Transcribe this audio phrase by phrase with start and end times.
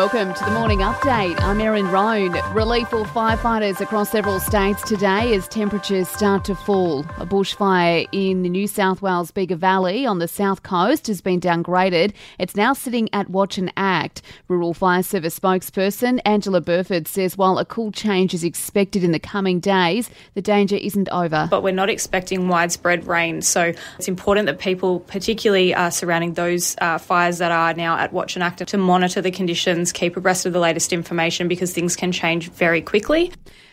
[0.00, 1.38] Welcome to the morning update.
[1.42, 2.32] I'm Erin Roan.
[2.54, 7.00] Relief for firefighters across several states today as temperatures start to fall.
[7.18, 11.38] A bushfire in the New South Wales Bega Valley on the south coast has been
[11.38, 12.14] downgraded.
[12.38, 14.22] It's now sitting at watch and act.
[14.48, 19.20] Rural Fire Service spokesperson Angela Burford says while a cool change is expected in the
[19.20, 21.46] coming days, the danger isn't over.
[21.50, 26.74] But we're not expecting widespread rain, so it's important that people, particularly uh, surrounding those
[26.80, 30.46] uh, fires that are now at watch and act, to monitor the conditions keep abreast
[30.46, 33.32] of the latest information because things can change very quickly.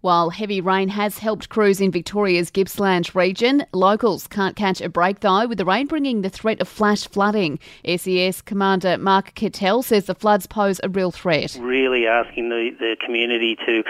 [0.00, 5.20] While heavy rain has helped crews in Victoria's Gippsland region, locals can't catch a break
[5.20, 7.58] though, with the rain bringing the threat of flash flooding.
[7.84, 11.58] SES Commander Mark Kettel says the floods pose a real threat.
[11.60, 13.82] Really asking the, the community to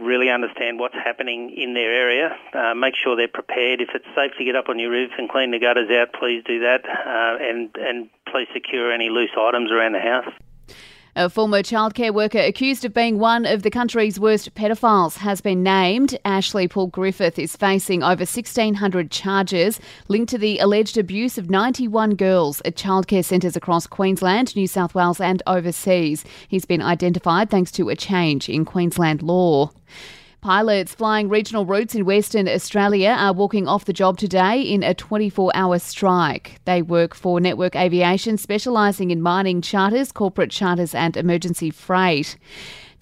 [0.00, 3.80] really understand what's happening in their area, uh, make sure they're prepared.
[3.80, 6.42] If it's safe to get up on your roof and clean the gutters out, please
[6.44, 10.32] do that, uh, and, and please secure any loose items around the house.
[11.16, 15.62] A former childcare worker accused of being one of the country's worst pedophiles has been
[15.62, 16.18] named.
[16.24, 22.16] Ashley Paul Griffith is facing over 1,600 charges linked to the alleged abuse of 91
[22.16, 26.24] girls at childcare centres across Queensland, New South Wales, and overseas.
[26.48, 29.70] He's been identified thanks to a change in Queensland law.
[30.44, 34.92] Pilots flying regional routes in Western Australia are walking off the job today in a
[34.92, 36.60] 24 hour strike.
[36.66, 42.36] They work for Network Aviation, specialising in mining charters, corporate charters, and emergency freight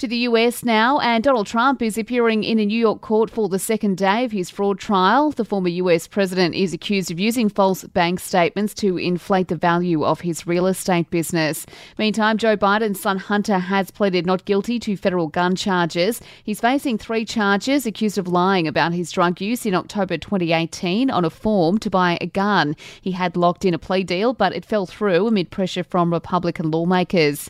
[0.03, 3.49] to the US now, and Donald Trump is appearing in a New York court for
[3.49, 5.31] the second day of his fraud trial.
[5.31, 10.05] The former US president is accused of using false bank statements to inflate the value
[10.05, 11.67] of his real estate business.
[11.99, 16.21] Meantime, Joe Biden's son Hunter has pleaded not guilty to federal gun charges.
[16.43, 21.25] He's facing three charges accused of lying about his drug use in October 2018 on
[21.25, 22.75] a form to buy a gun.
[23.01, 26.73] He had locked in a plea deal, but it fell through amid pressure from Republican
[26.73, 27.49] lawmakers.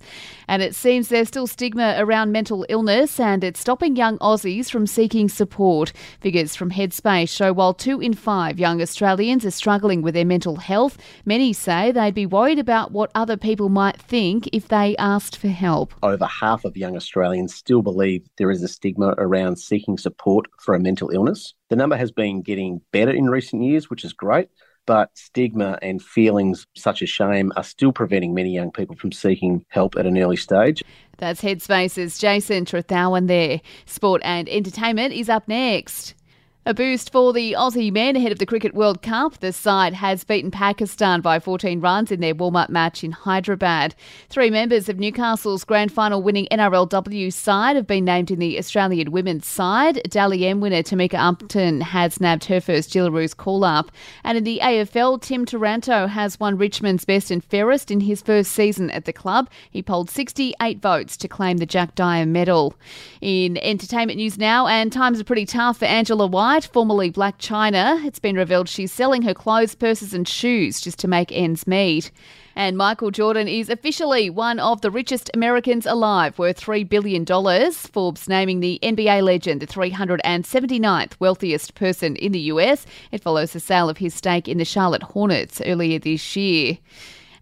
[0.48, 4.84] And it seems there's still stigma around mental illness and it's stopping young Aussies from
[4.84, 5.92] seeking support.
[6.20, 10.56] Figures from Headspace show while two in five young Australians are struggling with their mental
[10.56, 15.36] health, many say they'd be worried about what other people might think if they asked
[15.36, 15.94] for help.
[16.02, 20.74] Over half of young Australians still believe there is a stigma around seeking support for
[20.74, 21.54] a mental illness.
[21.68, 24.48] The number has been getting better in recent years, which is great
[24.86, 29.64] but stigma and feelings such as shame are still preventing many young people from seeking
[29.68, 30.82] help at an early stage.
[31.18, 33.60] That's Headspace's Jason Trethowan there.
[33.86, 36.14] Sport and entertainment is up next.
[36.64, 39.36] A boost for the Aussie men ahead of the Cricket World Cup.
[39.38, 43.96] The side has beaten Pakistan by 14 runs in their warm up match in Hyderabad.
[44.28, 49.10] Three members of Newcastle's grand final winning NRLW side have been named in the Australian
[49.10, 50.02] women's side.
[50.08, 53.90] Dally M winner Tamika Upton has nabbed her first Jillaroos call up.
[54.22, 58.52] And in the AFL, Tim Taranto has won Richmond's best and fairest in his first
[58.52, 59.50] season at the club.
[59.68, 62.76] He polled 68 votes to claim the Jack Dyer medal.
[63.20, 68.04] In entertainment news now, and times are pretty tough for Angela White formerly Blac Chyna,
[68.04, 72.10] It's been revealed she's selling her clothes, purses, and shoes just to make ends meet.
[72.54, 77.24] And Michael Jordan is officially one of the richest Americans alive, worth $3 billion.
[77.72, 82.84] Forbes naming the NBA legend the 379th wealthiest person in the US.
[83.12, 86.76] It follows the sale of his stake in the Charlotte Hornets earlier this year.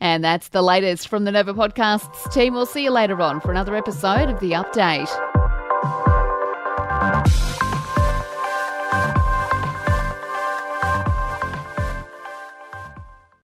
[0.00, 2.54] And that's the latest from the Nova Podcasts team.
[2.54, 5.29] We'll see you later on for another episode of The Update.